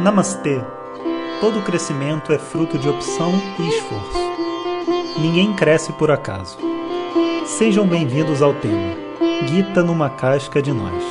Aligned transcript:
Namastê! 0.00 0.58
Todo 1.42 1.62
crescimento 1.62 2.32
é 2.32 2.38
fruto 2.38 2.78
de 2.78 2.88
opção 2.88 3.32
e 3.58 3.68
esforço. 3.68 4.18
Ninguém 5.18 5.54
cresce 5.54 5.92
por 5.92 6.10
acaso. 6.10 6.56
Sejam 7.44 7.86
bem-vindos 7.86 8.40
ao 8.40 8.54
tema 8.54 8.96
Gita 9.46 9.82
numa 9.82 10.08
casca 10.08 10.62
de 10.62 10.72
nós. 10.72 11.04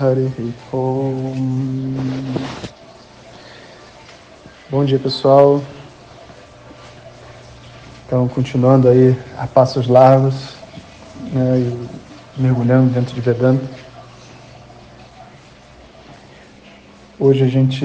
Hari 0.00 0.34
Om. 0.72 1.94
Bom 4.68 4.84
dia, 4.84 4.98
pessoal. 4.98 5.62
Então, 8.04 8.26
continuando 8.26 8.88
aí 8.88 9.16
a 9.36 9.46
passos 9.46 9.86
largos, 9.86 10.56
né, 11.32 11.72
mergulhando 12.38 12.90
dentro 12.90 13.14
de 13.14 13.20
Vedanta. 13.20 13.64
Hoje 17.18 17.42
a 17.42 17.48
gente 17.48 17.84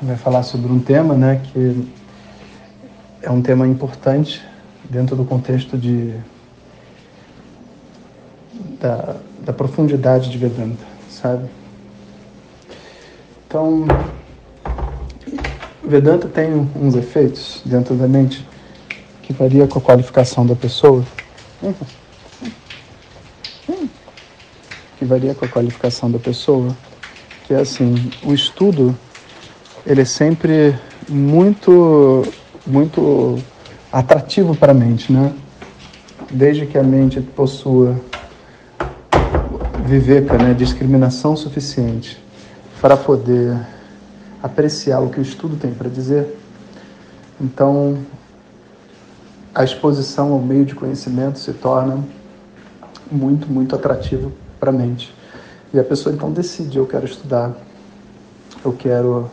vai 0.00 0.16
falar 0.16 0.44
sobre 0.44 0.70
um 0.70 0.78
tema, 0.78 1.14
né, 1.14 1.42
que 1.42 1.88
é 3.20 3.30
um 3.30 3.42
tema 3.42 3.66
importante 3.66 4.40
dentro 4.88 5.16
do 5.16 5.24
contexto 5.24 5.76
de 5.76 6.14
da, 8.78 9.16
da 9.40 9.52
profundidade 9.52 10.30
de 10.30 10.38
Vedanta, 10.38 10.84
sabe? 11.10 11.48
Então, 13.46 13.86
Vedanta 15.82 16.28
tem 16.28 16.70
uns 16.76 16.94
efeitos 16.94 17.60
dentro 17.64 17.94
da 17.94 18.06
mente 18.06 18.46
que 19.22 19.32
varia 19.32 19.66
com 19.66 19.78
a 19.78 19.82
qualificação 19.82 20.46
da 20.46 20.54
pessoa. 20.54 21.04
Que 25.04 25.08
varia 25.08 25.34
com 25.34 25.44
a 25.44 25.48
qualificação 25.48 26.10
da 26.10 26.18
pessoa. 26.18 26.74
Que 27.46 27.52
é 27.52 27.60
assim, 27.60 28.10
o 28.24 28.32
estudo, 28.32 28.96
ele 29.84 30.00
é 30.00 30.04
sempre 30.06 30.74
muito, 31.06 32.22
muito 32.66 33.38
atrativo 33.92 34.56
para 34.56 34.72
a 34.72 34.74
mente, 34.74 35.12
né? 35.12 35.30
Desde 36.30 36.64
que 36.64 36.78
a 36.78 36.82
mente 36.82 37.20
possua 37.20 38.00
viveca, 39.84 40.38
né, 40.38 40.54
discriminação 40.54 41.36
suficiente 41.36 42.18
para 42.80 42.96
poder 42.96 43.60
apreciar 44.42 45.00
o 45.00 45.10
que 45.10 45.18
o 45.18 45.22
estudo 45.22 45.56
tem 45.56 45.74
para 45.74 45.90
dizer. 45.90 46.34
Então, 47.38 47.98
a 49.54 49.64
exposição 49.64 50.32
ao 50.32 50.40
meio 50.40 50.64
de 50.64 50.74
conhecimento 50.74 51.38
se 51.38 51.52
torna 51.52 52.02
muito, 53.12 53.46
muito 53.52 53.76
atrativo 53.76 54.32
para 54.64 54.70
a 54.70 54.72
mente. 54.72 55.14
E 55.74 55.78
a 55.78 55.84
pessoa 55.84 56.14
então 56.14 56.32
decide: 56.32 56.78
eu 56.78 56.86
quero 56.86 57.04
estudar, 57.04 57.52
eu 58.64 58.72
quero 58.72 59.30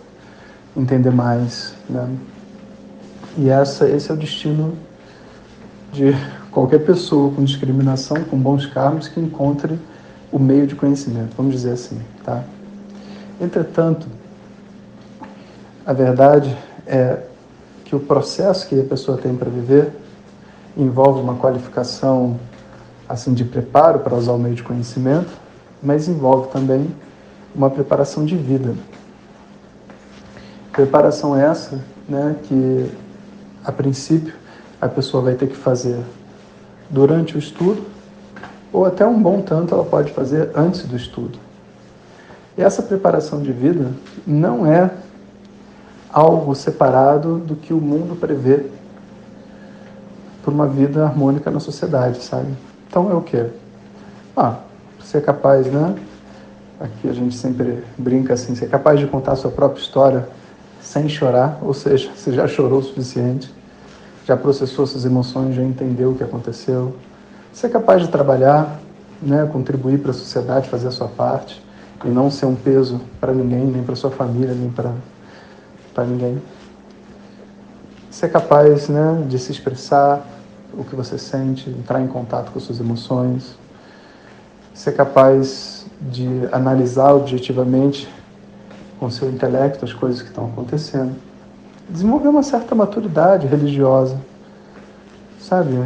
entender 0.75 1.11
mais. 1.11 1.73
Né? 1.89 2.09
E 3.38 3.49
essa, 3.49 3.88
esse 3.88 4.11
é 4.11 4.13
o 4.13 4.17
destino 4.17 4.77
de 5.93 6.13
qualquer 6.51 6.79
pessoa 6.79 7.33
com 7.33 7.43
discriminação, 7.45 8.17
com 8.25 8.38
bons 8.38 8.65
karmas, 8.65 9.07
que 9.07 9.21
encontre 9.21 9.79
o 10.31 10.38
meio 10.38 10.67
de 10.67 10.75
conhecimento, 10.75 11.33
vamos 11.38 11.53
dizer 11.53 11.71
assim. 11.71 12.01
Tá? 12.25 12.43
Entretanto, 13.39 14.07
a 15.85 15.93
verdade 15.93 16.55
é 16.85 17.19
que 17.85 17.95
o 17.95 17.99
processo 17.99 18.67
que 18.67 18.79
a 18.79 18.83
pessoa 18.83 19.17
tem 19.17 19.35
para 19.35 19.49
viver 19.49 19.93
envolve 20.77 21.21
uma 21.21 21.35
qualificação 21.35 22.38
assim 23.11 23.33
de 23.33 23.43
preparo 23.43 23.99
para 23.99 24.15
usar 24.15 24.31
o 24.31 24.39
meio 24.39 24.55
de 24.55 24.63
conhecimento, 24.63 25.29
mas 25.83 26.07
envolve 26.07 26.49
também 26.49 26.89
uma 27.53 27.69
preparação 27.69 28.23
de 28.23 28.35
vida. 28.35 28.73
Preparação 30.71 31.35
essa, 31.35 31.83
né, 32.07 32.35
que 32.44 32.89
a 33.63 33.71
princípio 33.71 34.33
a 34.79 34.88
pessoa 34.88 35.21
vai 35.21 35.35
ter 35.35 35.47
que 35.47 35.55
fazer 35.55 36.00
durante 36.89 37.35
o 37.35 37.39
estudo, 37.39 37.85
ou 38.71 38.85
até 38.85 39.05
um 39.05 39.21
bom 39.21 39.41
tanto 39.41 39.75
ela 39.75 39.83
pode 39.83 40.11
fazer 40.13 40.50
antes 40.55 40.83
do 40.83 40.95
estudo. 40.95 41.38
E 42.57 42.61
essa 42.61 42.81
preparação 42.81 43.41
de 43.41 43.51
vida 43.51 43.91
não 44.25 44.66
é 44.66 44.89
algo 46.11 46.55
separado 46.55 47.38
do 47.38 47.55
que 47.55 47.73
o 47.73 47.81
mundo 47.81 48.16
prevê 48.16 48.66
por 50.44 50.53
uma 50.53 50.67
vida 50.67 51.03
harmônica 51.05 51.51
na 51.51 51.59
sociedade, 51.59 52.23
sabe? 52.23 52.53
Então 52.91 53.09
é 53.09 53.13
o 53.13 53.22
quê? 53.22 53.46
Ah, 54.35 54.57
ser 55.02 55.19
é 55.19 55.22
capaz, 55.22 55.66
né? 55.66 55.96
Aqui 56.78 57.07
a 57.07 57.13
gente 57.13 57.34
sempre 57.38 57.85
brinca 57.97 58.34
assim, 58.34 58.53
ser 58.53 58.68
capaz 58.68 59.00
de 59.00 59.07
contar 59.07 59.31
a 59.31 59.35
sua 59.38 59.50
própria 59.50 59.81
história 59.81 60.28
sem 60.81 61.07
chorar, 61.07 61.57
ou 61.62 61.74
seja, 61.74 62.12
você 62.13 62.34
já 62.34 62.46
chorou 62.50 62.80
o 62.80 62.84
suficiente, 62.84 63.50
já 64.25 64.35
processou 64.35 64.85
suas 64.85 65.06
emoções, 65.06 65.56
já 65.56 65.63
entendeu 65.63 66.12
o 66.12 66.16
que 66.16 66.24
aconteceu. 66.25 66.94
Ser 67.53 67.69
capaz 67.69 68.01
de 68.01 68.09
trabalhar, 68.09 68.81
né, 69.22 69.50
contribuir 69.50 70.00
para 70.00 70.12
a 70.12 70.13
sociedade, 70.13 70.68
fazer 70.68 70.90
a 70.90 70.91
sua 70.91 71.07
parte 71.07 71.63
e 72.03 72.09
não 72.09 72.30
ser 72.30 72.46
um 72.46 72.56
peso 72.56 73.00
para 73.22 73.31
ninguém, 73.31 73.68
nem 73.68 73.84
para 73.84 73.96
sua 73.96 74.12
família, 74.12 74.53
nem 74.53 74.69
para 74.69 74.91
para 75.94 76.03
ninguém 76.03 76.41
ser 78.09 78.30
capaz 78.30 78.90
né, 78.90 79.24
de 79.30 79.40
se 79.40 79.53
expressar 79.53 80.28
o 80.73 80.83
que 80.83 80.95
você 80.95 81.17
sente, 81.17 81.69
entrar 81.69 82.01
em 82.01 82.07
contato 82.07 82.51
com 82.51 82.59
suas 82.59 82.79
emoções, 82.79 83.55
ser 84.73 84.93
capaz 84.93 85.85
de 86.01 86.27
analisar 86.51 87.13
objetivamente 87.13 88.09
com 88.99 89.09
seu 89.09 89.29
intelecto 89.29 89.83
as 89.83 89.93
coisas 89.93 90.21
que 90.21 90.29
estão 90.29 90.45
acontecendo, 90.45 91.15
desenvolver 91.89 92.29
uma 92.29 92.43
certa 92.43 92.73
maturidade 92.73 93.47
religiosa, 93.47 94.17
sabe? 95.39 95.83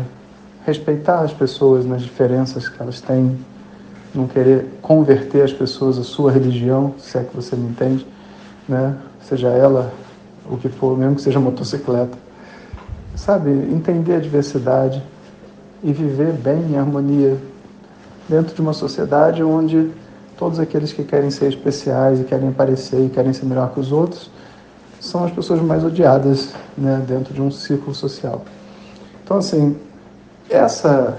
Respeitar 0.66 1.22
as 1.22 1.34
pessoas 1.34 1.86
nas 1.86 2.02
diferenças 2.02 2.70
que 2.70 2.82
elas 2.82 3.02
têm, 3.02 3.38
não 4.14 4.28
querer 4.28 4.68
converter 4.82 5.44
as 5.44 5.52
pessoas 5.52 5.98
à 5.98 6.04
sua 6.04 6.32
religião, 6.32 6.94
se 6.98 7.18
é 7.18 7.24
que 7.24 7.36
você 7.36 7.56
me 7.56 7.70
entende, 7.70 8.06
né? 8.68 8.96
Seja 9.22 9.50
ela 9.50 9.92
o 10.50 10.58
que 10.58 10.70
for, 10.70 10.98
mesmo 10.98 11.16
que 11.16 11.22
seja 11.22 11.40
motocicleta. 11.40 12.25
Sabe, 13.16 13.50
entender 13.50 14.16
a 14.16 14.20
diversidade 14.20 15.02
e 15.82 15.94
viver 15.94 16.34
bem 16.34 16.72
em 16.72 16.78
harmonia 16.78 17.38
dentro 18.28 18.54
de 18.54 18.62
uma 18.62 18.74
sociedade 18.74 19.44
onde 19.44 19.92
todos 20.38 20.60
aqueles 20.60 20.92
que 20.92 21.04
querem 21.04 21.32
ser 21.32 21.48
especiais 21.48 22.20
e 22.20 22.24
querem 22.24 22.50
aparecer 22.50 23.06
e 23.06 23.10
querem 23.10 23.32
ser 23.32 23.46
melhor 23.46 23.72
que 23.74 23.80
os 23.80 23.92
outros 23.92 24.30
são 25.00 25.24
as 25.24 25.32
pessoas 25.32 25.62
mais 25.62 25.84
odiadas 25.84 26.54
né, 26.78 27.04
dentro 27.08 27.34
de 27.34 27.42
um 27.42 27.52
círculo 27.52 27.94
social. 27.94 28.44
Então, 29.24 29.38
assim, 29.38 29.78
essa, 30.50 31.18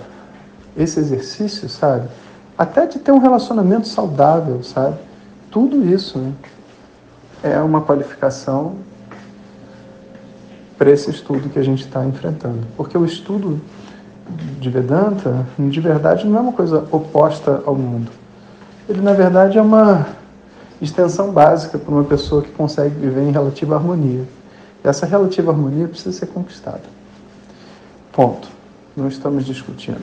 esse 0.76 0.98
exercício, 1.00 1.68
sabe, 1.68 2.08
até 2.58 2.86
de 2.86 2.98
ter 2.98 3.12
um 3.12 3.18
relacionamento 3.18 3.88
saudável, 3.88 4.62
sabe, 4.62 4.96
tudo 5.50 5.84
isso 5.86 6.18
né, 6.18 6.32
é 7.42 7.58
uma 7.60 7.80
qualificação 7.80 8.76
para 10.76 10.90
esse 10.90 11.10
estudo 11.10 11.48
que 11.48 11.58
a 11.58 11.62
gente 11.62 11.84
está 11.84 12.04
enfrentando. 12.04 12.60
Porque 12.76 12.96
o 12.96 13.04
estudo 13.04 13.60
de 14.60 14.68
Vedanta, 14.68 15.46
de 15.58 15.80
verdade, 15.80 16.26
não 16.26 16.38
é 16.38 16.40
uma 16.40 16.52
coisa 16.52 16.86
oposta 16.90 17.62
ao 17.64 17.74
mundo. 17.74 18.10
Ele, 18.88 19.00
na 19.00 19.12
verdade, 19.12 19.58
é 19.58 19.62
uma 19.62 20.06
extensão 20.80 21.30
básica 21.30 21.78
para 21.78 21.92
uma 21.92 22.04
pessoa 22.04 22.42
que 22.42 22.50
consegue 22.50 22.94
viver 22.94 23.22
em 23.22 23.30
relativa 23.30 23.76
harmonia. 23.76 24.24
E 24.84 24.88
essa 24.88 25.06
relativa 25.06 25.50
harmonia 25.50 25.88
precisa 25.88 26.12
ser 26.12 26.26
conquistada. 26.26 26.82
Ponto. 28.12 28.48
Não 28.96 29.08
estamos 29.08 29.44
discutindo. 29.44 30.00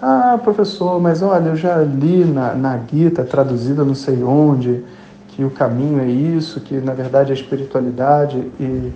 Ah, 0.00 0.38
professor, 0.42 1.00
mas 1.00 1.22
olha, 1.22 1.50
eu 1.50 1.56
já 1.56 1.76
li 1.82 2.24
na, 2.24 2.54
na 2.54 2.80
Gita, 2.90 3.22
traduzida 3.22 3.84
não 3.84 3.94
sei 3.94 4.22
onde, 4.24 4.82
que 5.28 5.44
o 5.44 5.50
caminho 5.50 6.00
é 6.00 6.06
isso, 6.06 6.60
que 6.60 6.80
na 6.80 6.92
verdade 6.92 7.30
é 7.30 7.34
espiritualidade 7.34 8.38
e 8.58 8.90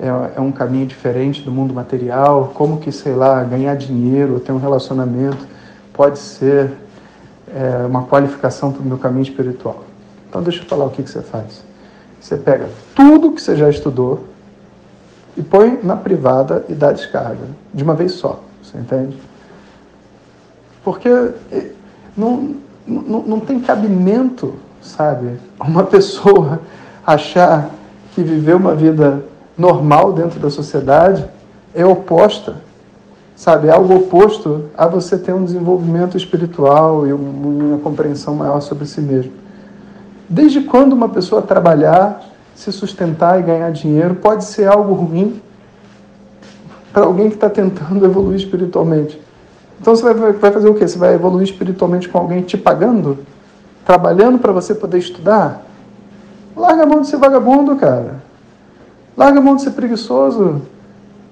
é, 0.00 0.36
é 0.36 0.40
um 0.40 0.52
caminho 0.52 0.86
diferente 0.86 1.42
do 1.42 1.50
mundo 1.50 1.74
material, 1.74 2.52
como 2.54 2.78
que, 2.78 2.92
sei 2.92 3.14
lá, 3.14 3.42
ganhar 3.42 3.74
dinheiro, 3.74 4.38
ter 4.40 4.52
um 4.52 4.58
relacionamento 4.58 5.46
pode 5.92 6.18
ser 6.20 6.70
é, 7.52 7.84
uma 7.84 8.04
qualificação 8.04 8.72
para 8.72 8.80
o 8.80 8.84
meu 8.84 8.98
caminho 8.98 9.24
espiritual. 9.24 9.82
Então 10.28 10.42
deixa 10.42 10.62
eu 10.62 10.66
falar 10.66 10.84
o 10.84 10.90
que, 10.90 11.02
que 11.02 11.10
você 11.10 11.22
faz. 11.22 11.64
Você 12.20 12.36
pega 12.36 12.68
tudo 12.94 13.32
que 13.32 13.42
você 13.42 13.56
já 13.56 13.68
estudou 13.68 14.24
e 15.36 15.42
põe 15.42 15.80
na 15.82 15.96
privada 15.96 16.64
e 16.68 16.74
dá 16.74 16.92
descarga, 16.92 17.46
de 17.72 17.82
uma 17.82 17.94
vez 17.94 18.12
só, 18.12 18.40
você 18.62 18.78
entende? 18.78 19.16
Porque 20.84 21.08
é, 21.08 21.70
não, 22.16 22.56
não, 22.86 23.22
não 23.22 23.40
tem 23.40 23.60
cabimento, 23.60 24.54
sabe, 24.80 25.38
uma 25.60 25.82
pessoa 25.84 26.60
achar 27.06 27.70
que 28.14 28.22
viver 28.22 28.54
uma 28.54 28.74
vida 28.74 29.24
normal 29.58 30.12
dentro 30.12 30.38
da 30.38 30.48
sociedade 30.48 31.28
é 31.74 31.84
oposta 31.84 32.68
sabe, 33.38 33.68
é 33.68 33.70
algo 33.70 33.94
oposto 33.94 34.64
a 34.76 34.88
você 34.88 35.16
ter 35.16 35.32
um 35.32 35.44
desenvolvimento 35.44 36.16
espiritual 36.16 37.06
e 37.06 37.12
uma 37.12 37.78
compreensão 37.78 38.34
maior 38.34 38.60
sobre 38.60 38.84
si 38.84 39.00
mesmo. 39.00 39.30
Desde 40.28 40.62
quando 40.62 40.92
uma 40.92 41.08
pessoa 41.08 41.40
trabalhar, 41.40 42.20
se 42.56 42.72
sustentar 42.72 43.38
e 43.38 43.44
ganhar 43.44 43.70
dinheiro 43.70 44.16
pode 44.16 44.44
ser 44.44 44.66
algo 44.66 44.92
ruim 44.92 45.40
para 46.92 47.04
alguém 47.04 47.28
que 47.28 47.36
está 47.36 47.48
tentando 47.48 48.02
evoluir 48.04 48.36
espiritualmente? 48.36 49.22
Então 49.80 49.94
você 49.94 50.12
vai, 50.12 50.32
vai 50.32 50.50
fazer 50.50 50.68
o 50.68 50.74
quê? 50.74 50.88
Você 50.88 50.98
vai 50.98 51.14
evoluir 51.14 51.44
espiritualmente 51.44 52.08
com 52.08 52.18
alguém 52.18 52.42
te 52.42 52.56
pagando? 52.56 53.20
Trabalhando 53.86 54.40
para 54.40 54.50
você 54.50 54.74
poder 54.74 54.98
estudar? 54.98 55.64
Larga 56.56 56.82
a 56.82 56.86
mão 56.86 57.02
de 57.02 57.06
ser 57.06 57.18
vagabundo, 57.18 57.76
cara. 57.76 58.20
Larga 59.18 59.40
a 59.40 59.42
mão 59.42 59.56
de 59.56 59.62
ser 59.62 59.72
preguiçoso. 59.72 60.62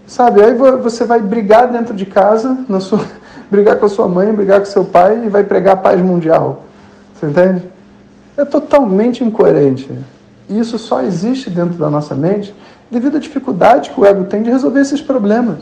Sabe? 0.08 0.42
Aí 0.42 0.54
você 0.54 1.04
vai 1.04 1.20
brigar 1.20 1.68
dentro 1.68 1.94
de 1.94 2.04
casa, 2.04 2.58
na 2.68 2.80
sua, 2.80 3.00
brigar 3.48 3.76
com 3.76 3.86
a 3.86 3.88
sua 3.88 4.08
mãe, 4.08 4.32
brigar 4.32 4.58
com 4.58 4.66
seu 4.66 4.84
pai 4.84 5.24
e 5.24 5.28
vai 5.28 5.44
pregar 5.44 5.74
a 5.74 5.76
paz 5.76 6.00
mundial. 6.00 6.64
Você 7.14 7.26
entende? 7.26 7.62
É 8.36 8.44
totalmente 8.44 9.22
incoerente. 9.22 9.88
E 10.48 10.58
isso 10.58 10.78
só 10.78 11.00
existe 11.00 11.48
dentro 11.48 11.78
da 11.78 11.88
nossa 11.88 12.14
mente 12.14 12.52
devido 12.90 13.16
à 13.16 13.20
dificuldade 13.20 13.90
que 13.90 14.00
o 14.00 14.04
ego 14.04 14.24
tem 14.24 14.42
de 14.42 14.50
resolver 14.50 14.80
esses 14.80 15.00
problemas. 15.00 15.58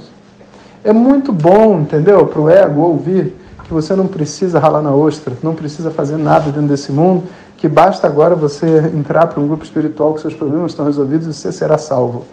É 0.82 0.92
muito 0.92 1.32
bom, 1.32 1.80
entendeu, 1.80 2.26
para 2.26 2.40
o 2.40 2.48
ego 2.48 2.80
ouvir 2.80 3.34
que 3.64 3.72
você 3.72 3.94
não 3.94 4.06
precisa 4.06 4.58
ralar 4.58 4.82
na 4.82 4.94
ostra, 4.94 5.34
não 5.42 5.54
precisa 5.54 5.90
fazer 5.90 6.18
nada 6.18 6.50
dentro 6.50 6.68
desse 6.68 6.92
mundo, 6.92 7.24
que 7.64 7.68
basta 7.68 8.06
agora 8.06 8.34
você 8.34 8.92
entrar 8.94 9.26
para 9.26 9.40
um 9.40 9.48
grupo 9.48 9.64
espiritual 9.64 10.12
que 10.12 10.20
seus 10.20 10.34
problemas 10.34 10.72
estão 10.72 10.84
resolvidos 10.84 11.26
e 11.26 11.32
você 11.32 11.50
será 11.50 11.78
salvo. 11.78 12.26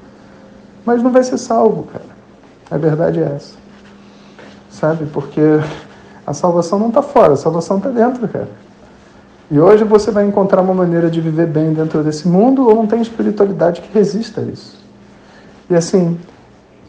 Mas 0.85 1.01
não 1.01 1.09
vai 1.09 1.23
ser 1.23 1.37
salvo, 1.37 1.83
cara. 1.83 2.03
A 2.69 2.77
verdade 2.77 3.21
é 3.21 3.31
essa. 3.33 3.53
Sabe? 4.69 5.05
Porque 5.05 5.39
a 6.27 6.33
salvação 6.33 6.77
não 6.77 6.89
está 6.89 7.01
fora, 7.01 7.31
a 7.31 7.37
salvação 7.37 7.77
está 7.77 7.87
dentro, 7.87 8.27
cara. 8.27 8.49
E 9.49 9.57
hoje 9.57 9.85
você 9.85 10.11
vai 10.11 10.25
encontrar 10.25 10.61
uma 10.61 10.73
maneira 10.73 11.09
de 11.09 11.21
viver 11.21 11.47
bem 11.47 11.71
dentro 11.71 12.03
desse 12.03 12.27
mundo 12.27 12.67
ou 12.67 12.75
não 12.75 12.85
tem 12.85 12.99
espiritualidade 12.99 13.79
que 13.79 13.97
resista 13.97 14.41
a 14.41 14.43
isso. 14.43 14.83
E 15.69 15.75
assim, 15.75 16.19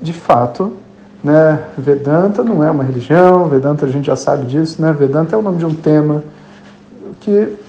de 0.01 0.13
fato, 0.13 0.77
né, 1.23 1.63
Vedanta 1.79 2.43
não 2.43 2.65
é 2.65 2.73
uma 2.73 2.83
religião, 2.83 3.49
Vedanta 3.49 3.87
a 3.87 3.89
gente 3.89 4.07
já 4.07 4.17
sabe 4.17 4.47
disso, 4.47 4.83
né? 4.83 4.93
Vedanta 4.93 5.37
é 5.37 5.39
o 5.39 5.43
nome 5.43 5.59
de 5.59 5.65
um 5.65 5.75
tema 5.77 6.25
que 7.21 7.62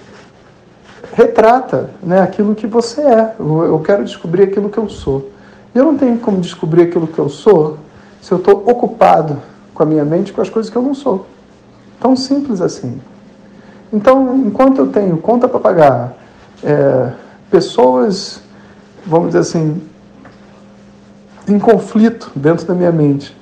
retrata 1.14 1.92
né, 2.02 2.22
aquilo 2.22 2.56
que 2.56 2.68
você 2.68 3.02
é. 3.02 3.36
Eu 3.40 3.80
quero 3.80 4.04
descobrir 4.04 4.44
aquilo 4.44 4.70
que 4.70 4.78
eu 4.78 4.90
sou. 4.90 5.32
E 5.74 5.78
eu 5.78 5.86
não 5.86 5.98
tenho 5.98 6.18
como 6.18 6.40
descobrir 6.42 6.84
aquilo 6.84 7.08
que 7.08 7.20
eu 7.20 7.30
sou 7.30 7.78
se 8.22 8.32
eu 8.32 8.38
estou 8.38 8.64
ocupado 8.70 9.38
com 9.74 9.84
a 9.84 9.86
minha 9.86 10.06
mente 10.06 10.32
com 10.32 10.42
as 10.42 10.50
coisas 10.50 10.72
que 10.72 10.78
eu 10.78 10.82
não 10.82 10.94
sou. 10.94 11.26
Tão 12.00 12.16
simples 12.16 12.62
assim. 12.62 13.02
Então, 13.92 14.36
enquanto 14.38 14.80
eu 14.80 14.88
tenho 14.88 15.18
conta 15.18 15.48
para 15.48 15.60
pagar, 15.60 16.18
é, 16.64 17.12
pessoas, 17.50 18.42
vamos 19.06 19.28
dizer 19.28 19.40
assim, 19.40 19.82
em 21.48 21.60
conflito 21.60 22.32
dentro 22.36 22.66
da 22.66 22.74
minha 22.74 22.92
mente, 22.92 23.36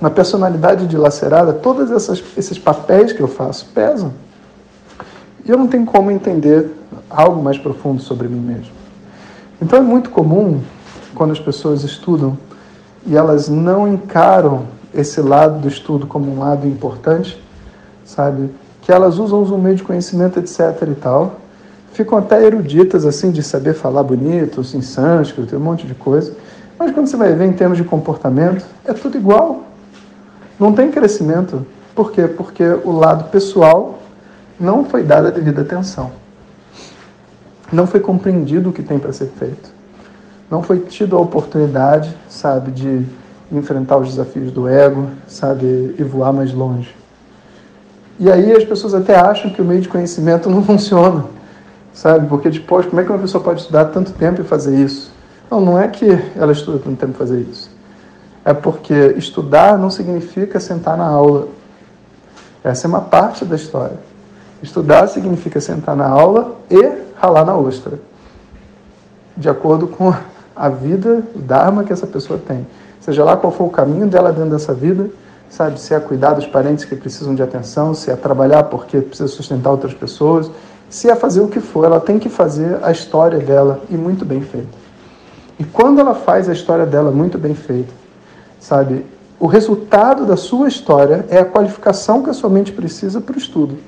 uma 0.00 0.10
personalidade 0.10 0.86
dilacerada, 0.86 1.52
todos 1.52 1.90
esses 2.36 2.58
papéis 2.58 3.12
que 3.12 3.20
eu 3.20 3.28
faço 3.28 3.66
pesam. 3.74 4.12
Eu 5.48 5.56
não 5.56 5.66
tenho 5.66 5.86
como 5.86 6.10
entender 6.10 6.70
algo 7.08 7.42
mais 7.42 7.56
profundo 7.56 8.02
sobre 8.02 8.28
mim 8.28 8.38
mesmo. 8.38 8.72
Então 9.62 9.78
é 9.78 9.82
muito 9.82 10.10
comum 10.10 10.60
quando 11.14 11.30
as 11.30 11.40
pessoas 11.40 11.82
estudam 11.82 12.36
e 13.06 13.16
elas 13.16 13.48
não 13.48 13.88
encaram 13.88 14.66
esse 14.94 15.22
lado 15.22 15.60
do 15.60 15.66
estudo 15.66 16.06
como 16.06 16.30
um 16.30 16.38
lado 16.40 16.66
importante, 16.66 17.42
sabe? 18.04 18.50
Que 18.82 18.92
elas 18.92 19.18
usam 19.18 19.42
o 19.42 19.58
meio 19.58 19.76
de 19.76 19.82
conhecimento, 19.82 20.38
etc 20.38 20.60
e 20.86 20.94
tal, 20.94 21.36
ficam 21.92 22.18
até 22.18 22.44
eruditas, 22.44 23.06
assim, 23.06 23.30
de 23.30 23.42
saber 23.42 23.72
falar 23.72 24.02
bonito, 24.02 24.60
em 24.60 24.82
sânscrito, 24.82 25.56
um 25.56 25.60
monte 25.60 25.86
de 25.86 25.94
coisa. 25.94 26.34
Mas 26.78 26.92
quando 26.92 27.06
você 27.06 27.16
vai 27.16 27.32
ver 27.32 27.46
em 27.46 27.52
termos 27.54 27.78
de 27.78 27.84
comportamento, 27.84 28.66
é 28.84 28.92
tudo 28.92 29.16
igual. 29.16 29.64
Não 30.60 30.74
tem 30.74 30.90
crescimento. 30.90 31.66
Por 31.94 32.12
quê? 32.12 32.28
Porque 32.28 32.64
o 32.84 32.92
lado 32.92 33.30
pessoal 33.30 33.98
não 34.58 34.84
foi 34.84 35.02
dado 35.02 35.28
a 35.28 35.30
devida 35.30 35.62
atenção. 35.62 36.10
Não 37.72 37.86
foi 37.86 38.00
compreendido 38.00 38.70
o 38.70 38.72
que 38.72 38.82
tem 38.82 38.98
para 38.98 39.12
ser 39.12 39.26
feito 39.38 39.78
não 40.50 40.62
foi 40.62 40.80
tido 40.80 41.16
a 41.16 41.20
oportunidade, 41.20 42.14
sabe, 42.28 42.70
de 42.70 43.06
enfrentar 43.52 43.98
os 43.98 44.08
desafios 44.08 44.50
do 44.50 44.66
ego, 44.68 45.08
sabe, 45.26 45.94
e 45.98 46.02
voar 46.02 46.32
mais 46.32 46.52
longe. 46.52 46.94
E 48.18 48.30
aí 48.30 48.52
as 48.52 48.64
pessoas 48.64 48.94
até 48.94 49.14
acham 49.14 49.50
que 49.50 49.60
o 49.60 49.64
meio 49.64 49.80
de 49.80 49.88
conhecimento 49.88 50.48
não 50.48 50.62
funciona, 50.64 51.24
sabe? 51.92 52.26
Porque 52.26 52.50
depois, 52.50 52.86
como 52.86 53.00
é 53.00 53.04
que 53.04 53.10
uma 53.10 53.18
pessoa 53.18 53.42
pode 53.42 53.60
estudar 53.60 53.86
tanto 53.86 54.12
tempo 54.12 54.40
e 54.40 54.44
fazer 54.44 54.76
isso? 54.76 55.12
Não, 55.50 55.60
não 55.60 55.78
é 55.78 55.88
que 55.88 56.06
ela 56.36 56.52
estuda 56.52 56.78
tanto 56.78 56.96
tempo 56.96 57.12
e 57.12 57.16
fazer 57.16 57.40
isso. 57.40 57.70
É 58.44 58.54
porque 58.54 59.14
estudar 59.16 59.78
não 59.78 59.90
significa 59.90 60.58
sentar 60.58 60.96
na 60.96 61.06
aula. 61.06 61.48
Essa 62.64 62.86
é 62.86 62.88
uma 62.88 63.00
parte 63.00 63.44
da 63.44 63.56
história. 63.56 63.98
Estudar 64.62 65.06
significa 65.06 65.60
sentar 65.60 65.94
na 65.94 66.08
aula 66.08 66.56
e 66.70 66.92
ralar 67.16 67.44
na 67.44 67.56
ostra. 67.56 67.98
De 69.36 69.48
acordo 69.48 69.86
com 69.86 70.12
a 70.54 70.68
vida, 70.68 71.22
o 71.34 71.38
Dharma 71.38 71.84
que 71.84 71.92
essa 71.92 72.06
pessoa 72.06 72.38
tem. 72.38 72.66
Seja 73.00 73.22
lá 73.22 73.36
qual 73.36 73.52
for 73.52 73.64
o 73.64 73.70
caminho 73.70 74.08
dela 74.08 74.32
dentro 74.32 74.50
dessa 74.50 74.74
vida, 74.74 75.08
sabe? 75.48 75.80
Se 75.80 75.94
é 75.94 76.00
cuidar 76.00 76.34
dos 76.34 76.46
parentes 76.46 76.84
que 76.84 76.96
precisam 76.96 77.34
de 77.34 77.42
atenção, 77.42 77.94
se 77.94 78.10
é 78.10 78.16
trabalhar 78.16 78.64
porque 78.64 79.00
precisa 79.00 79.28
sustentar 79.28 79.70
outras 79.70 79.94
pessoas, 79.94 80.50
se 80.90 81.08
é 81.08 81.14
fazer 81.14 81.40
o 81.40 81.48
que 81.48 81.60
for, 81.60 81.84
ela 81.84 82.00
tem 82.00 82.18
que 82.18 82.28
fazer 82.28 82.78
a 82.82 82.90
história 82.90 83.38
dela 83.38 83.80
e 83.88 83.96
muito 83.96 84.24
bem 84.24 84.40
feita. 84.40 84.76
E 85.58 85.64
quando 85.64 86.00
ela 86.00 86.14
faz 86.14 86.48
a 86.48 86.52
história 86.52 86.86
dela 86.86 87.10
muito 87.10 87.38
bem 87.38 87.54
feita, 87.54 87.92
sabe? 88.58 89.06
O 89.38 89.46
resultado 89.46 90.26
da 90.26 90.36
sua 90.36 90.66
história 90.66 91.24
é 91.28 91.38
a 91.38 91.44
qualificação 91.44 92.22
que 92.22 92.30
a 92.30 92.34
sua 92.34 92.50
mente 92.50 92.72
precisa 92.72 93.20
para 93.20 93.34
o 93.34 93.38
estudo. 93.38 93.78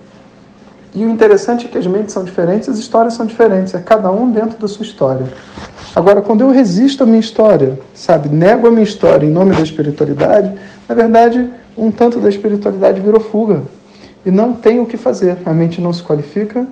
E 0.94 1.04
o 1.04 1.10
interessante 1.10 1.66
é 1.66 1.68
que 1.68 1.78
as 1.78 1.86
mentes 1.86 2.12
são 2.12 2.24
diferentes, 2.24 2.68
as 2.68 2.78
histórias 2.78 3.14
são 3.14 3.24
diferentes, 3.24 3.74
é 3.74 3.78
cada 3.78 4.10
um 4.10 4.30
dentro 4.30 4.58
da 4.58 4.66
sua 4.66 4.84
história. 4.84 5.26
Agora, 5.94 6.20
quando 6.20 6.40
eu 6.40 6.50
resisto 6.50 7.02
à 7.02 7.06
minha 7.06 7.20
história, 7.20 7.78
sabe, 7.94 8.28
nego 8.28 8.66
a 8.66 8.70
minha 8.70 8.82
história 8.82 9.26
em 9.26 9.30
nome 9.30 9.54
da 9.54 9.62
espiritualidade, 9.62 10.52
na 10.88 10.94
verdade, 10.94 11.48
um 11.76 11.90
tanto 11.90 12.18
da 12.18 12.28
espiritualidade 12.28 13.00
virou 13.00 13.20
fuga. 13.20 13.62
E 14.24 14.30
não 14.30 14.52
tem 14.52 14.80
o 14.80 14.86
que 14.86 14.96
fazer. 14.96 15.38
A 15.46 15.52
mente 15.52 15.80
não 15.80 15.92
se 15.92 16.02
qualifica, 16.02 16.66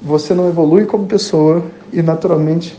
você 0.00 0.32
não 0.32 0.48
evolui 0.48 0.86
como 0.86 1.06
pessoa 1.06 1.62
e, 1.92 2.00
naturalmente, 2.00 2.78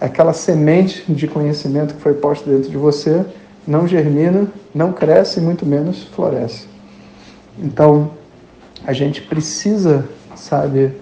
aquela 0.00 0.32
semente 0.32 1.04
de 1.08 1.28
conhecimento 1.28 1.94
que 1.94 2.00
foi 2.00 2.14
posta 2.14 2.50
dentro 2.50 2.70
de 2.70 2.76
você 2.76 3.24
não 3.66 3.86
germina, 3.86 4.46
não 4.74 4.92
cresce 4.92 5.40
muito 5.40 5.66
menos 5.66 6.04
floresce. 6.14 6.66
Então, 7.58 8.10
a 8.86 8.92
gente 8.92 9.20
precisa, 9.20 10.08
sabe, 10.36 10.92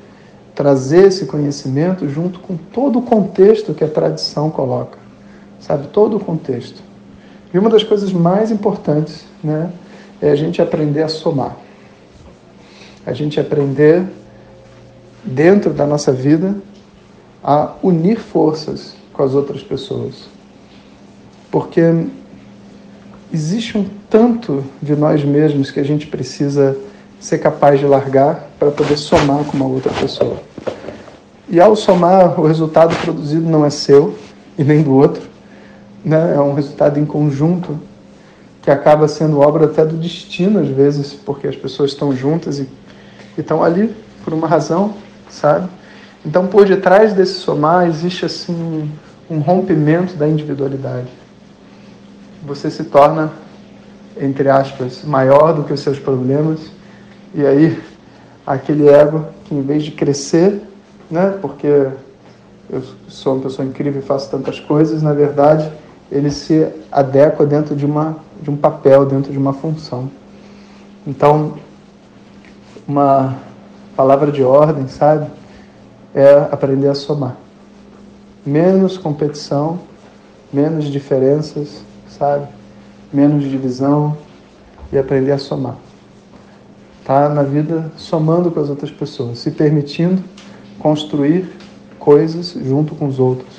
trazer 0.55 1.09
esse 1.09 1.27
conhecimento 1.27 2.09
junto 2.09 2.41
com 2.41 2.57
todo 2.57 3.01
o 3.01 3.03
contexto 3.03 3.75
que 3.75 3.85
a 3.85 3.89
tradição 3.89 4.51
coloca, 4.51 4.99
sabe, 5.61 5.89
todo 5.89 6.17
o 6.17 6.21
contexto. 6.21 6.83
E 7.53 7.59
uma 7.59 7.69
das 7.69 7.85
coisas 7.85 8.11
mais 8.11 8.51
importantes, 8.51 9.27
né, 9.43 9.71
é 10.23 10.31
a 10.31 10.37
gente 10.37 10.63
aprender 10.63 11.03
a 11.03 11.09
somar. 11.09 11.57
A 13.05 13.13
gente 13.13 13.39
aprender 13.39 14.05
dentro 15.23 15.71
da 15.73 15.87
nossa 15.87 16.11
vida 16.11 16.57
a 17.43 17.75
unir 17.83 18.19
forças 18.19 18.97
com 19.13 19.23
as 19.23 19.35
outras 19.35 19.63
pessoas. 19.63 20.25
Porque 21.51 21.83
existe 23.31 23.77
um 23.77 23.87
tanto 24.09 24.65
de 24.81 24.97
nós 24.97 25.23
mesmos 25.23 25.71
que 25.71 25.79
a 25.79 25.85
gente 25.85 26.07
precisa 26.07 26.77
ser 27.21 27.39
capaz 27.39 27.81
de 27.81 27.87
largar 27.87 28.49
para 28.59 28.71
poder 28.71 28.97
somar 28.97 29.45
com 29.45 29.57
uma 29.57 29.67
outra 29.67 29.93
pessoa. 29.93 30.37
E 31.49 31.61
ao 31.61 31.77
somar, 31.77 32.41
o 32.41 32.47
resultado 32.47 32.95
produzido 33.03 33.49
não 33.49 33.65
é 33.65 33.71
seu 33.71 34.17
e 34.59 34.65
nem 34.65 34.83
do 34.83 34.95
outro, 34.95 35.23
né? 36.05 36.35
é 36.35 36.41
um 36.41 36.55
resultado 36.55 36.99
em 36.99 37.05
conjunto 37.05 37.79
que 38.63 38.71
acaba 38.71 39.07
sendo 39.07 39.41
obra 39.41 39.67
até 39.67 39.85
do 39.85 39.97
destino 39.97 40.61
às 40.61 40.69
vezes, 40.69 41.13
porque 41.13 41.47
as 41.47 41.55
pessoas 41.55 41.91
estão 41.91 42.17
juntas 42.17 42.59
e, 42.59 42.69
estão 43.37 43.63
ali 43.63 43.95
por 44.25 44.33
uma 44.33 44.49
razão, 44.49 44.95
sabe? 45.29 45.69
Então, 46.25 46.47
por 46.47 46.65
detrás 46.65 47.13
desse 47.13 47.35
somar 47.35 47.87
existe 47.87 48.25
assim 48.25 48.91
um 49.29 49.39
rompimento 49.41 50.15
da 50.15 50.27
individualidade. 50.27 51.09
Você 52.43 52.71
se 52.71 52.85
torna, 52.85 53.33
entre 54.19 54.49
aspas, 54.49 55.03
maior 55.05 55.53
do 55.53 55.65
que 55.65 55.73
os 55.73 55.81
seus 55.81 55.99
problemas 55.99 56.61
e 57.35 57.45
aí, 57.45 57.83
aquele 58.47 58.89
ego 58.89 59.27
que 59.45 59.55
em 59.55 59.63
vez 59.63 59.83
de 59.83 59.91
crescer, 59.91 60.63
né, 61.11 61.37
porque 61.41 61.89
eu 62.71 62.83
sou 63.09 63.35
uma 63.35 63.43
pessoa 63.43 63.67
incrível 63.67 64.01
e 64.01 64.05
faço 64.05 64.31
tantas 64.31 64.61
coisas, 64.61 65.03
na 65.03 65.13
verdade, 65.13 65.71
ele 66.11 66.31
se 66.31 66.67
adequa 66.93 67.45
dentro 67.45 67.75
de 67.75 67.85
uma 67.85 68.17
de 68.41 68.51
um 68.51 68.57
papel, 68.57 69.07
dentro 69.07 69.33
de 69.33 69.39
uma 69.39 69.55
função. 69.55 70.11
Então, 71.07 71.55
uma 72.87 73.37
palavra 73.97 74.31
de 74.31 74.43
ordem, 74.43 74.87
sabe? 74.87 75.27
É 76.15 76.49
aprender 76.53 76.89
a 76.89 76.95
somar. 76.95 77.37
Menos 78.45 78.99
competição, 78.99 79.81
menos 80.53 80.85
diferenças, 80.85 81.83
sabe? 82.09 82.47
Menos 83.13 83.45
divisão 83.45 84.17
e 84.93 84.99
aprender 84.99 85.33
a 85.33 85.39
somar. 85.39 85.77
Tá 87.05 87.29
na 87.29 87.43
vida 87.43 87.93
somando 87.97 88.51
com 88.51 88.61
as 88.61 88.71
outras 88.71 88.91
pessoas, 88.91 89.39
se 89.39 89.51
permitindo 89.51 90.23
construir 90.79 91.51
coisas 91.99 92.57
junto 92.65 92.95
com 92.95 93.07
os 93.07 93.19
outros, 93.19 93.55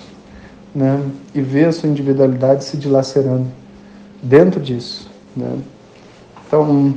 né? 0.73 1.01
E 1.33 1.41
ver 1.41 1.65
a 1.65 1.71
sua 1.71 1.89
individualidade 1.89 2.63
se 2.63 2.75
dilacerando 2.77 3.47
dentro 4.21 4.59
disso, 4.59 5.09
né? 5.35 5.59
Então, 6.47 6.93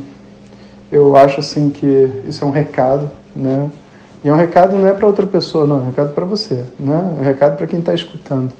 eu 0.90 1.16
acho 1.16 1.40
assim 1.40 1.70
que 1.70 2.10
isso 2.26 2.44
é 2.44 2.46
um 2.46 2.50
recado, 2.50 3.10
né? 3.36 3.70
E 4.24 4.28
é 4.28 4.32
um 4.32 4.36
recado 4.36 4.76
não 4.76 4.86
é 4.86 4.92
para 4.92 5.06
outra 5.06 5.26
pessoa, 5.26 5.66
não, 5.66 5.76
é 5.76 5.82
um 5.82 5.86
recado 5.86 6.14
para 6.14 6.24
você, 6.24 6.64
né? 6.78 7.14
É 7.16 7.20
um 7.20 7.24
recado 7.24 7.56
para 7.56 7.66
quem 7.66 7.78
está 7.80 7.94
escutando, 7.94 8.52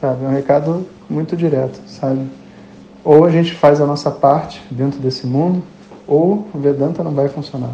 sabe? 0.00 0.24
É 0.24 0.28
um 0.28 0.32
recado 0.32 0.86
muito 1.10 1.36
direto, 1.36 1.80
sabe? 1.86 2.26
Ou 3.04 3.24
a 3.24 3.30
gente 3.30 3.54
faz 3.54 3.80
a 3.80 3.86
nossa 3.86 4.10
parte 4.10 4.62
dentro 4.70 4.98
desse 4.98 5.26
mundo, 5.26 5.62
ou 6.06 6.46
o 6.52 6.58
Vedanta 6.58 7.02
não 7.02 7.12
vai 7.12 7.28
funcionar. 7.28 7.72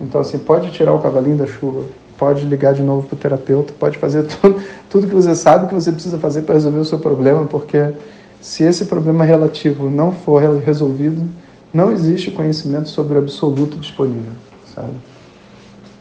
Então, 0.00 0.20
assim, 0.20 0.38
pode 0.38 0.70
tirar 0.70 0.92
o 0.92 1.00
cavalinho 1.00 1.36
da 1.36 1.46
chuva, 1.46 1.84
pode 2.16 2.44
ligar 2.44 2.74
de 2.74 2.82
novo 2.82 3.06
para 3.06 3.14
o 3.14 3.18
terapeuta, 3.18 3.72
pode 3.78 3.98
fazer 3.98 4.24
tudo, 4.40 4.62
tudo 4.88 5.06
que 5.06 5.14
você 5.14 5.34
sabe 5.34 5.68
que 5.68 5.74
você 5.74 5.92
precisa 5.92 6.18
fazer 6.18 6.42
para 6.42 6.54
resolver 6.54 6.78
o 6.78 6.84
seu 6.84 6.98
problema, 6.98 7.46
porque 7.46 7.92
se 8.40 8.62
esse 8.62 8.84
problema 8.84 9.24
relativo 9.24 9.90
não 9.90 10.12
for 10.12 10.42
resolvido, 10.60 11.28
não 11.72 11.92
existe 11.92 12.30
conhecimento 12.30 12.88
sobre 12.88 13.14
o 13.14 13.18
absoluto 13.18 13.76
disponível, 13.76 14.32
sabe? 14.74 14.92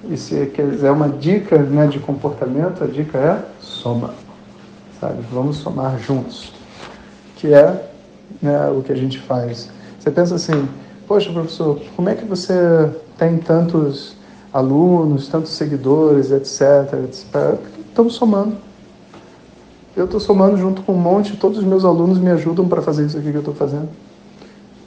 E 0.10 0.16
se 0.16 0.46
quiser 0.48 0.92
uma 0.92 1.10
dica 1.10 1.58
né, 1.58 1.88
de 1.88 2.00
comportamento, 2.00 2.84
a 2.84 2.88
dica 2.88 3.18
é 3.18 3.46
soma, 3.60 4.14
sabe? 5.02 5.18
Vamos 5.32 5.58
somar 5.58 6.00
juntos, 6.00 6.54
que 7.36 7.54
é 7.54 7.90
né, 8.42 8.70
o 8.70 8.82
que 8.82 8.92
a 8.92 8.96
gente 8.96 9.20
faz. 9.20 9.70
Você 10.00 10.12
pensa 10.12 10.36
assim, 10.36 10.68
poxa, 11.08 11.32
professor, 11.32 11.80
como 11.96 12.10
é 12.10 12.16
que 12.16 12.26
você 12.26 12.54
tem 13.18 13.38
tantos 13.38 14.16
alunos, 14.54 15.28
tantos 15.28 15.52
seguidores, 15.52 16.32
etc. 16.32 16.94
Estamos 17.10 18.14
somando. 18.14 18.58
Eu 19.96 20.06
estou 20.06 20.20
somando 20.20 20.58
junto 20.58 20.82
com 20.84 20.94
um 20.94 21.00
monte, 21.00 21.38
todos 21.38 21.58
os 21.58 21.64
meus 21.64 21.84
alunos 21.84 22.20
me 22.20 22.30
ajudam 22.30 22.68
para 22.68 22.82
fazer 22.82 23.06
isso 23.06 23.18
aqui 23.18 23.32
que 23.32 23.38
eu 23.38 23.40
estou 23.40 23.56
fazendo. 23.56 23.90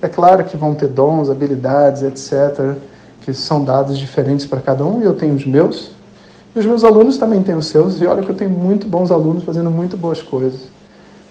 É 0.00 0.08
claro 0.08 0.44
que 0.44 0.56
vão 0.56 0.74
ter 0.74 0.88
dons, 0.88 1.28
habilidades, 1.28 2.02
etc., 2.02 2.76
que 3.22 3.34
são 3.34 3.64
dados 3.64 3.98
diferentes 3.98 4.46
para 4.46 4.60
cada 4.60 4.84
um, 4.84 5.00
e 5.00 5.04
eu 5.04 5.14
tenho 5.14 5.34
os 5.34 5.44
meus, 5.44 5.90
e 6.54 6.58
os 6.58 6.64
meus 6.64 6.84
alunos 6.84 7.18
também 7.18 7.42
têm 7.42 7.54
os 7.54 7.66
seus, 7.66 8.00
e 8.00 8.06
olha 8.06 8.22
que 8.22 8.30
eu 8.30 8.36
tenho 8.36 8.50
muito 8.50 8.86
bons 8.86 9.10
alunos 9.10 9.44
fazendo 9.44 9.70
muito 9.70 9.96
boas 9.96 10.22
coisas. 10.22 10.60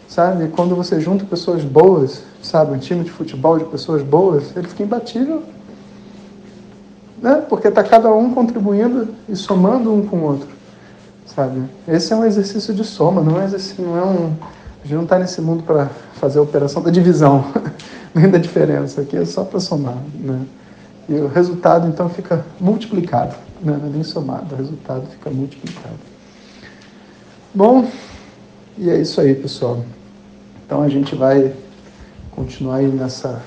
Sabe? 0.09 0.49
Quando 0.49 0.75
você 0.75 0.99
junta 0.99 1.23
pessoas 1.23 1.63
boas, 1.63 2.23
sabe, 2.41 2.73
um 2.73 2.79
time 2.79 3.05
de 3.05 3.11
futebol 3.11 3.57
de 3.57 3.63
pessoas 3.65 4.01
boas, 4.01 4.51
ele 4.57 4.67
fica 4.67 4.83
imbatível 4.83 5.43
né? 7.21 7.43
porque 7.47 7.67
está 7.67 7.83
cada 7.83 8.11
um 8.11 8.33
contribuindo 8.33 9.09
e 9.27 9.35
somando 9.35 9.93
um 9.93 10.05
com 10.05 10.17
o 10.17 10.23
outro, 10.23 10.47
sabe? 11.25 11.63
Esse 11.87 12.13
é 12.13 12.15
um 12.15 12.25
exercício 12.25 12.73
de 12.73 12.83
soma, 12.83 13.21
não 13.21 13.39
é, 13.39 13.47
não 13.77 13.97
é 13.97 14.03
um... 14.03 14.33
A 14.81 14.87
gente 14.87 14.95
não 14.95 15.03
está 15.03 15.19
nesse 15.19 15.41
mundo 15.41 15.63
para 15.63 15.89
fazer 16.13 16.39
a 16.39 16.41
operação 16.41 16.81
da 16.81 16.89
divisão, 16.89 17.45
nem 18.15 18.29
da 18.29 18.37
diferença, 18.37 19.01
aqui 19.01 19.17
é 19.17 19.25
só 19.25 19.43
para 19.43 19.59
somar, 19.59 19.97
né? 20.15 20.41
E 21.07 21.15
o 21.15 21.27
resultado, 21.27 21.87
então, 21.87 22.07
fica 22.07 22.45
multiplicado, 22.59 23.35
né? 23.61 23.77
não 23.81 23.89
é 23.89 23.91
nem 23.91 24.03
somado, 24.03 24.53
o 24.53 24.57
resultado 24.57 25.07
fica 25.07 25.29
multiplicado. 25.29 25.97
Bom, 27.53 27.87
e 28.77 28.89
é 28.89 29.01
isso 29.01 29.19
aí, 29.19 29.33
pessoal. 29.33 29.83
Então, 30.69 30.83
a 30.83 30.87
gente 30.87 31.15
vai 31.15 31.51
continuar 32.29 32.75
aí 32.75 32.85
nessa, 32.85 33.41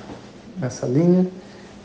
nessa 0.58 0.86
linha. 0.86 1.24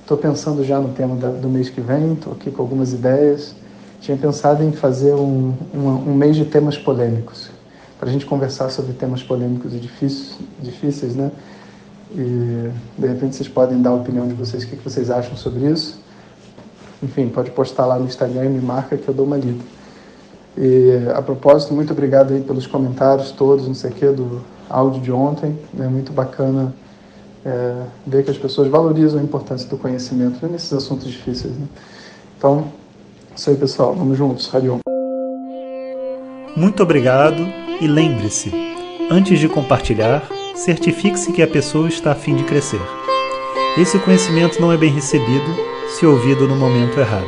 Estou 0.01 0.17
pensando 0.17 0.63
já 0.63 0.79
no 0.79 0.89
tema 0.95 1.15
da, 1.15 1.29
do 1.29 1.47
mês 1.47 1.69
que 1.69 1.79
vem, 1.79 2.13
estou 2.13 2.33
aqui 2.33 2.49
com 2.49 2.59
algumas 2.59 2.91
ideias. 2.91 3.53
Tinha 4.01 4.17
pensado 4.17 4.63
em 4.63 4.71
fazer 4.71 5.13
um, 5.13 5.53
um, 5.75 6.15
mês 6.15 6.35
de 6.35 6.43
temas 6.43 6.75
polêmicos, 6.75 7.51
para 7.99 8.09
a 8.09 8.11
gente 8.11 8.25
conversar 8.25 8.71
sobre 8.71 8.93
temas 8.93 9.21
polêmicos 9.21 9.75
e 9.75 9.77
difíceis, 9.77 10.39
difíceis, 10.59 11.15
né? 11.15 11.29
E 12.15 12.71
de 12.97 13.07
repente 13.07 13.35
vocês 13.35 13.47
podem 13.47 13.79
dar 13.79 13.91
a 13.91 13.93
opinião 13.93 14.27
de 14.27 14.33
vocês, 14.33 14.63
o 14.63 14.67
que, 14.67 14.75
que 14.75 14.83
vocês 14.83 15.11
acham 15.11 15.37
sobre 15.37 15.71
isso. 15.71 16.01
Enfim, 17.03 17.29
pode 17.29 17.51
postar 17.51 17.85
lá 17.85 17.99
no 17.99 18.05
Instagram 18.05 18.45
e 18.45 18.49
me 18.49 18.59
marca 18.59 18.97
que 18.97 19.07
eu 19.07 19.13
dou 19.13 19.27
uma 19.27 19.37
lida. 19.37 19.63
E 20.57 21.11
a 21.13 21.21
propósito, 21.21 21.75
muito 21.75 21.93
obrigado 21.93 22.33
aí 22.33 22.41
pelos 22.41 22.65
comentários 22.65 23.29
todos, 23.29 23.67
não 23.67 23.75
sei 23.75 23.91
o 23.91 23.93
que, 23.93 24.07
do 24.07 24.56
áudio 24.69 25.01
de 25.01 25.11
ontem. 25.11 25.57
É 25.75 25.81
né? 25.81 25.87
muito 25.87 26.11
bacana 26.11 26.73
é, 27.45 27.83
ver 28.05 28.23
que 28.23 28.31
as 28.31 28.37
pessoas 28.37 28.67
valorizam 28.67 29.19
a 29.19 29.23
importância 29.23 29.69
do 29.69 29.77
conhecimento 29.77 30.45
nesses 30.47 30.73
assuntos 30.73 31.07
difíceis. 31.07 31.53
Né? 31.53 31.67
Então, 32.37 32.65
isso 33.35 33.49
aí, 33.49 33.55
pessoal. 33.55 33.93
Vamos 33.93 34.17
juntos. 34.17 34.47
Rádio. 34.47 34.79
Muito 36.55 36.81
obrigado 36.81 37.47
e 37.79 37.87
lembre-se, 37.87 38.51
antes 39.11 39.39
de 39.39 39.47
compartilhar, 39.47 40.27
certifique-se 40.55 41.31
que 41.31 41.43
a 41.43 41.47
pessoa 41.47 41.87
está 41.87 42.13
a 42.13 42.15
fim 42.15 42.35
de 42.35 42.43
crescer. 42.43 42.81
Esse 43.77 43.99
conhecimento 43.99 44.59
não 44.59 44.71
é 44.71 44.77
bem 44.77 44.91
recebido 44.91 45.55
se 45.87 46.05
ouvido 46.05 46.47
no 46.47 46.55
momento 46.55 46.99
errado. 46.99 47.27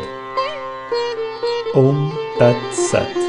Om 1.75 2.11
Tat 2.39 2.57
Sat. 2.73 3.28